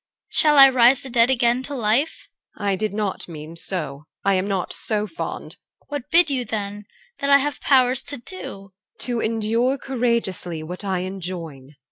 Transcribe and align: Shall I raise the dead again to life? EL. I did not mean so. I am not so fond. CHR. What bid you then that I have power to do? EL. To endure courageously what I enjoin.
Shall 0.29 0.57
I 0.57 0.65
raise 0.65 1.03
the 1.03 1.11
dead 1.11 1.29
again 1.29 1.61
to 1.61 1.75
life? 1.75 2.27
EL. 2.59 2.65
I 2.65 2.75
did 2.75 2.91
not 2.91 3.27
mean 3.27 3.55
so. 3.55 4.05
I 4.23 4.33
am 4.33 4.47
not 4.47 4.73
so 4.73 5.05
fond. 5.05 5.51
CHR. 5.57 5.85
What 5.89 6.09
bid 6.09 6.31
you 6.31 6.43
then 6.43 6.85
that 7.19 7.29
I 7.29 7.37
have 7.37 7.61
power 7.61 7.93
to 7.93 8.17
do? 8.17 8.39
EL. 8.43 8.73
To 9.01 9.19
endure 9.21 9.77
courageously 9.77 10.63
what 10.63 10.83
I 10.83 11.01
enjoin. 11.01 11.75